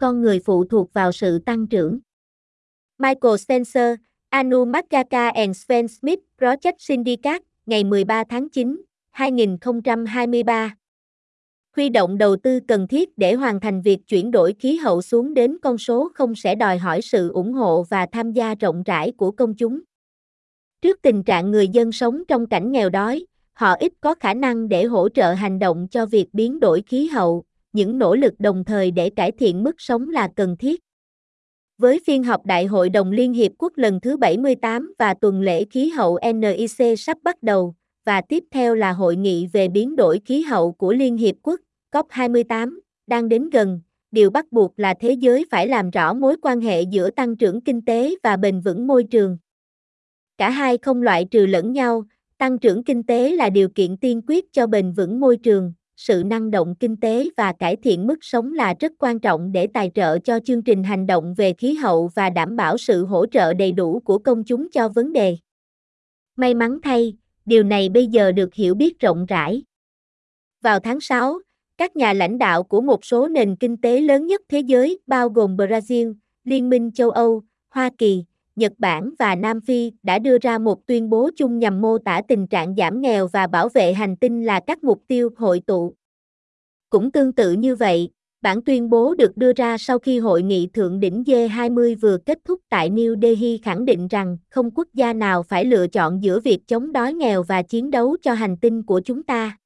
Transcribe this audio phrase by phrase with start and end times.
[0.00, 1.98] con người phụ thuộc vào sự tăng trưởng.
[2.98, 3.94] Michael Spencer,
[4.28, 10.74] Anu Magaka and Sven Smith Project Syndicate, ngày 13 tháng 9, 2023.
[11.76, 15.34] Huy động đầu tư cần thiết để hoàn thành việc chuyển đổi khí hậu xuống
[15.34, 19.12] đến con số không sẽ đòi hỏi sự ủng hộ và tham gia rộng rãi
[19.16, 19.80] của công chúng.
[20.82, 24.68] Trước tình trạng người dân sống trong cảnh nghèo đói, họ ít có khả năng
[24.68, 28.64] để hỗ trợ hành động cho việc biến đổi khí hậu, những nỗ lực đồng
[28.64, 30.80] thời để cải thiện mức sống là cần thiết.
[31.78, 35.64] Với phiên họp Đại hội đồng Liên Hiệp Quốc lần thứ 78 và tuần lễ
[35.64, 40.20] khí hậu NIC sắp bắt đầu, và tiếp theo là hội nghị về biến đổi
[40.24, 41.60] khí hậu của Liên Hiệp Quốc,
[41.92, 43.80] COP28, đang đến gần,
[44.10, 47.60] điều bắt buộc là thế giới phải làm rõ mối quan hệ giữa tăng trưởng
[47.60, 49.38] kinh tế và bền vững môi trường.
[50.38, 52.04] Cả hai không loại trừ lẫn nhau,
[52.38, 56.22] tăng trưởng kinh tế là điều kiện tiên quyết cho bền vững môi trường, sự
[56.26, 59.90] năng động kinh tế và cải thiện mức sống là rất quan trọng để tài
[59.94, 63.54] trợ cho chương trình hành động về khí hậu và đảm bảo sự hỗ trợ
[63.54, 65.36] đầy đủ của công chúng cho vấn đề.
[66.36, 69.62] May mắn thay, điều này bây giờ được hiểu biết rộng rãi.
[70.62, 71.38] Vào tháng 6,
[71.78, 75.28] các nhà lãnh đạo của một số nền kinh tế lớn nhất thế giới bao
[75.28, 76.14] gồm Brazil,
[76.44, 78.24] Liên minh châu Âu, Hoa Kỳ,
[78.60, 82.22] Nhật Bản và Nam Phi đã đưa ra một tuyên bố chung nhằm mô tả
[82.28, 85.94] tình trạng giảm nghèo và bảo vệ hành tinh là các mục tiêu hội tụ.
[86.90, 88.10] Cũng tương tự như vậy,
[88.42, 92.38] bản tuyên bố được đưa ra sau khi hội nghị thượng đỉnh G20 vừa kết
[92.44, 96.40] thúc tại New Delhi khẳng định rằng không quốc gia nào phải lựa chọn giữa
[96.40, 99.58] việc chống đói nghèo và chiến đấu cho hành tinh của chúng ta.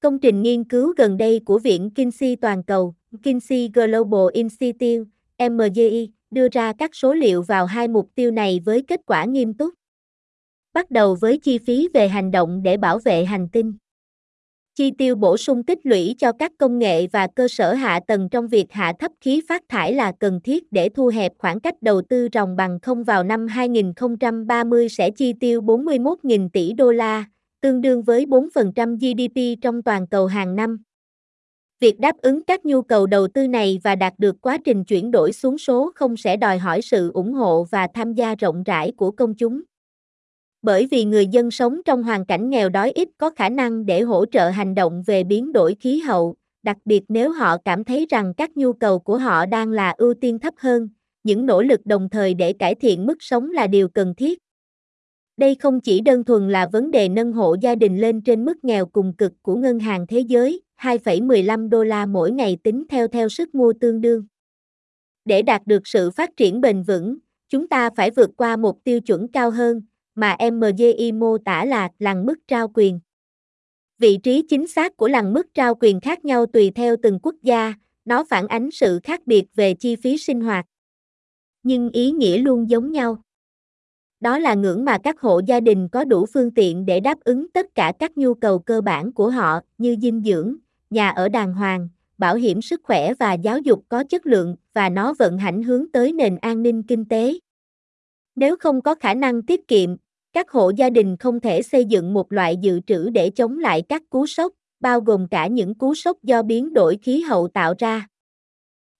[0.00, 5.04] Công trình nghiên cứu gần đây của Viện Kinsey Toàn cầu, Kinsey Global Institute,
[5.38, 9.54] MGI, đưa ra các số liệu vào hai mục tiêu này với kết quả nghiêm
[9.54, 9.74] túc.
[10.74, 13.74] Bắt đầu với chi phí về hành động để bảo vệ hành tinh.
[14.74, 18.28] Chi tiêu bổ sung tích lũy cho các công nghệ và cơ sở hạ tầng
[18.28, 21.74] trong việc hạ thấp khí phát thải là cần thiết để thu hẹp khoảng cách
[21.82, 27.24] đầu tư ròng bằng không vào năm 2030 sẽ chi tiêu 41.000 tỷ đô la,
[27.60, 30.78] tương đương với 4% GDP trong toàn cầu hàng năm.
[31.80, 35.10] Việc đáp ứng các nhu cầu đầu tư này và đạt được quá trình chuyển
[35.10, 38.92] đổi xuống số không sẽ đòi hỏi sự ủng hộ và tham gia rộng rãi
[38.96, 39.62] của công chúng.
[40.62, 44.00] Bởi vì người dân sống trong hoàn cảnh nghèo đói ít có khả năng để
[44.00, 48.06] hỗ trợ hành động về biến đổi khí hậu, đặc biệt nếu họ cảm thấy
[48.10, 50.88] rằng các nhu cầu của họ đang là ưu tiên thấp hơn,
[51.24, 54.38] những nỗ lực đồng thời để cải thiện mức sống là điều cần thiết.
[55.36, 58.64] Đây không chỉ đơn thuần là vấn đề nâng hộ gia đình lên trên mức
[58.64, 63.08] nghèo cùng cực của Ngân hàng Thế giới, 2,15 đô la mỗi ngày tính theo
[63.08, 64.26] theo sức mua tương đương.
[65.24, 69.00] Để đạt được sự phát triển bền vững, chúng ta phải vượt qua một tiêu
[69.00, 69.82] chuẩn cao hơn,
[70.14, 73.00] mà MGI mô tả là làng mức trao quyền.
[73.98, 77.34] Vị trí chính xác của làng mức trao quyền khác nhau tùy theo từng quốc
[77.42, 80.66] gia, nó phản ánh sự khác biệt về chi phí sinh hoạt.
[81.62, 83.22] Nhưng ý nghĩa luôn giống nhau.
[84.20, 87.50] Đó là ngưỡng mà các hộ gia đình có đủ phương tiện để đáp ứng
[87.50, 90.56] tất cả các nhu cầu cơ bản của họ như dinh dưỡng,
[90.90, 91.88] nhà ở đàng hoàng,
[92.18, 95.90] bảo hiểm sức khỏe và giáo dục có chất lượng và nó vận hành hướng
[95.92, 97.34] tới nền an ninh kinh tế.
[98.36, 99.96] Nếu không có khả năng tiết kiệm,
[100.32, 103.82] các hộ gia đình không thể xây dựng một loại dự trữ để chống lại
[103.88, 107.74] các cú sốc, bao gồm cả những cú sốc do biến đổi khí hậu tạo
[107.78, 108.06] ra.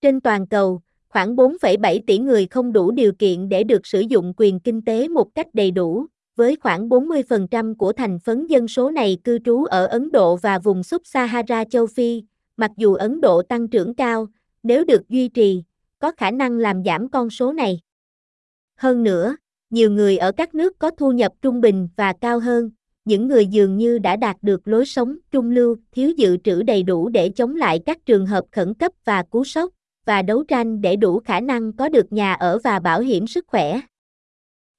[0.00, 4.32] Trên toàn cầu, khoảng 4,7 tỷ người không đủ điều kiện để được sử dụng
[4.36, 6.06] quyền kinh tế một cách đầy đủ,
[6.36, 10.58] với khoảng 40% của thành phấn dân số này cư trú ở Ấn Độ và
[10.58, 12.22] vùng sub-Sahara châu Phi,
[12.56, 14.26] mặc dù Ấn Độ tăng trưởng cao,
[14.62, 15.62] nếu được duy trì,
[15.98, 17.80] có khả năng làm giảm con số này.
[18.76, 19.36] Hơn nữa,
[19.70, 22.70] nhiều người ở các nước có thu nhập trung bình và cao hơn,
[23.04, 26.82] những người dường như đã đạt được lối sống trung lưu, thiếu dự trữ đầy
[26.82, 29.72] đủ để chống lại các trường hợp khẩn cấp và cú sốc,
[30.04, 33.44] và đấu tranh để đủ khả năng có được nhà ở và bảo hiểm sức
[33.48, 33.80] khỏe.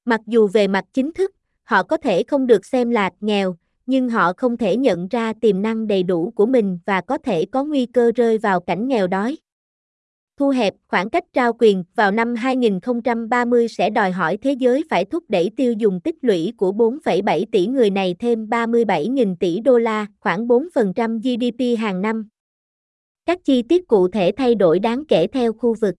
[0.06, 1.32] Mặc dù về mặt chính thức,
[1.64, 5.62] họ có thể không được xem là nghèo, nhưng họ không thể nhận ra tiềm
[5.62, 9.08] năng đầy đủ của mình và có thể có nguy cơ rơi vào cảnh nghèo
[9.08, 9.38] đói.
[10.40, 15.06] Thu hẹp khoảng cách trao quyền vào năm 2030 sẽ đòi hỏi thế giới phải
[15.06, 19.78] thúc đẩy tiêu dùng tích lũy của 4,7 tỷ người này thêm 37.000 tỷ đô
[19.78, 22.28] la, khoảng 4% GDP hàng năm.
[23.25, 25.96] Các chi tiết cụ thể thay đổi đáng kể theo khu vực.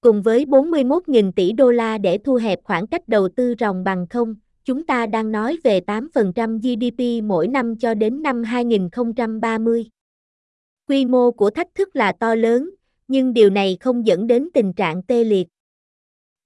[0.00, 4.06] Cùng với 41.000 tỷ đô la để thu hẹp khoảng cách đầu tư ròng bằng
[4.10, 4.34] không,
[4.64, 9.86] chúng ta đang nói về 8% GDP mỗi năm cho đến năm 2030.
[10.88, 12.70] Quy mô của thách thức là to lớn,
[13.08, 15.48] nhưng điều này không dẫn đến tình trạng tê liệt.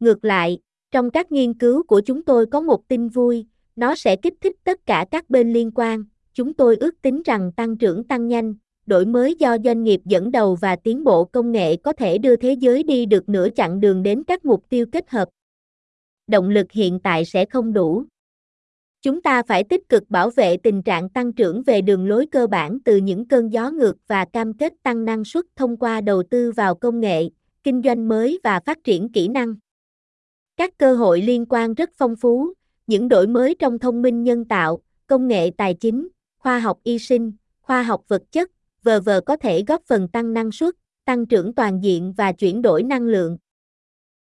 [0.00, 0.58] Ngược lại,
[0.90, 3.46] trong các nghiên cứu của chúng tôi có một tin vui,
[3.76, 6.04] nó sẽ kích thích tất cả các bên liên quan.
[6.32, 8.54] Chúng tôi ước tính rằng tăng trưởng tăng nhanh,
[8.86, 12.36] đổi mới do doanh nghiệp dẫn đầu và tiến bộ công nghệ có thể đưa
[12.36, 15.28] thế giới đi được nửa chặng đường đến các mục tiêu kết hợp.
[16.26, 18.04] Động lực hiện tại sẽ không đủ.
[19.02, 22.46] Chúng ta phải tích cực bảo vệ tình trạng tăng trưởng về đường lối cơ
[22.46, 26.22] bản từ những cơn gió ngược và cam kết tăng năng suất thông qua đầu
[26.30, 27.28] tư vào công nghệ,
[27.62, 29.54] kinh doanh mới và phát triển kỹ năng.
[30.56, 32.52] Các cơ hội liên quan rất phong phú,
[32.86, 36.08] những đổi mới trong thông minh nhân tạo, công nghệ tài chính,
[36.38, 38.50] khoa học y sinh, khoa học vật chất,
[38.84, 42.62] vờ vờ có thể góp phần tăng năng suất, tăng trưởng toàn diện và chuyển
[42.62, 43.38] đổi năng lượng.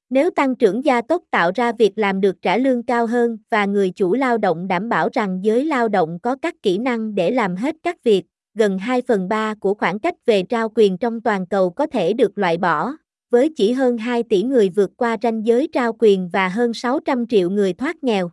[0.10, 3.66] Nếu tăng trưởng gia tốc tạo ra việc làm được trả lương cao hơn và
[3.66, 7.32] người chủ lao động đảm bảo rằng giới lao động có các kỹ năng để
[7.32, 8.24] làm hết các việc,
[8.54, 12.14] gần 2 phần 3 của khoảng cách về trao quyền trong toàn cầu có thể
[12.14, 12.94] được loại bỏ,
[13.30, 17.28] với chỉ hơn 2 tỷ người vượt qua ranh giới trao quyền và hơn 600
[17.28, 18.32] triệu người thoát nghèo.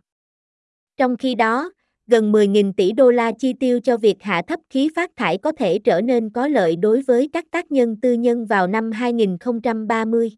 [0.97, 1.71] Trong khi đó,
[2.07, 5.51] gần 10.000 tỷ đô la chi tiêu cho việc hạ thấp khí phát thải có
[5.51, 10.31] thể trở nên có lợi đối với các tác nhân tư nhân vào năm 2030.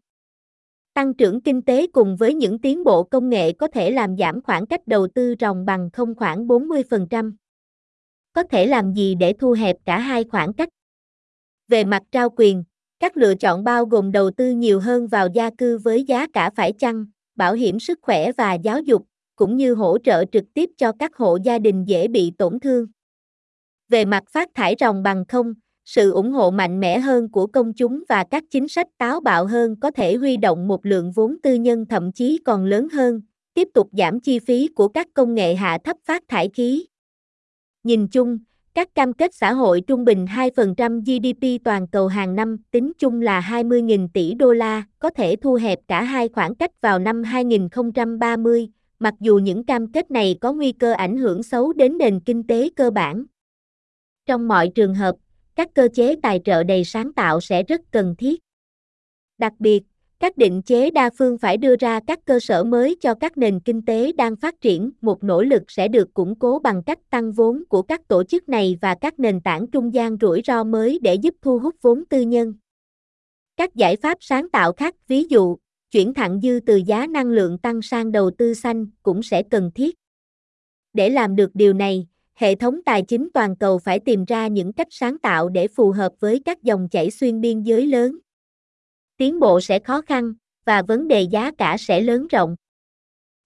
[0.94, 4.42] Tăng trưởng kinh tế cùng với những tiến bộ công nghệ có thể làm giảm
[4.42, 7.32] khoảng cách đầu tư ròng bằng không khoảng 40%.
[8.32, 10.68] Có thể làm gì để thu hẹp cả hai khoảng cách?
[11.68, 12.64] Về mặt trao quyền,
[13.00, 16.50] các lựa chọn bao gồm đầu tư nhiều hơn vào gia cư với giá cả
[16.56, 17.06] phải chăng,
[17.36, 19.02] bảo hiểm sức khỏe và giáo dục,
[19.38, 22.86] cũng như hỗ trợ trực tiếp cho các hộ gia đình dễ bị tổn thương.
[23.88, 25.54] Về mặt phát thải ròng bằng không,
[25.84, 29.46] sự ủng hộ mạnh mẽ hơn của công chúng và các chính sách táo bạo
[29.46, 33.20] hơn có thể huy động một lượng vốn tư nhân thậm chí còn lớn hơn,
[33.54, 36.86] tiếp tục giảm chi phí của các công nghệ hạ thấp phát thải khí.
[37.82, 38.38] Nhìn chung,
[38.74, 43.20] các cam kết xã hội trung bình 2% GDP toàn cầu hàng năm tính chung
[43.20, 47.22] là 20.000 tỷ đô la, có thể thu hẹp cả hai khoảng cách vào năm
[47.22, 52.20] 2030, mặc dù những cam kết này có nguy cơ ảnh hưởng xấu đến nền
[52.20, 53.24] kinh tế cơ bản.
[54.26, 55.16] Trong mọi trường hợp,
[55.54, 58.40] các cơ chế tài trợ đầy sáng tạo sẽ rất cần thiết.
[59.38, 59.82] Đặc biệt,
[60.20, 63.60] các định chế đa phương phải đưa ra các cơ sở mới cho các nền
[63.60, 67.32] kinh tế đang phát triển, một nỗ lực sẽ được củng cố bằng cách tăng
[67.32, 70.98] vốn của các tổ chức này và các nền tảng trung gian rủi ro mới
[71.02, 72.54] để giúp thu hút vốn tư nhân.
[73.56, 75.56] Các giải pháp sáng tạo khác, ví dụ,
[75.90, 79.70] chuyển thẳng dư từ giá năng lượng tăng sang đầu tư xanh cũng sẽ cần
[79.74, 79.94] thiết.
[80.92, 84.72] Để làm được điều này, hệ thống tài chính toàn cầu phải tìm ra những
[84.72, 88.18] cách sáng tạo để phù hợp với các dòng chảy xuyên biên giới lớn.
[89.16, 92.56] Tiến bộ sẽ khó khăn và vấn đề giá cả sẽ lớn rộng.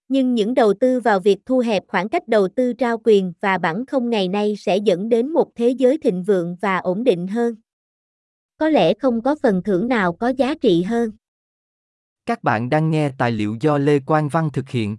[0.07, 3.57] Nhưng những đầu tư vào việc thu hẹp khoảng cách đầu tư trao quyền và
[3.57, 7.27] bản không ngày nay sẽ dẫn đến một thế giới thịnh vượng và ổn định
[7.27, 7.55] hơn.
[8.57, 11.11] Có lẽ không có phần thưởng nào có giá trị hơn.
[12.25, 14.97] Các bạn đang nghe tài liệu do Lê Quang Văn thực hiện.